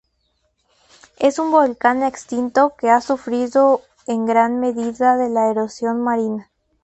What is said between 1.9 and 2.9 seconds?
extinto que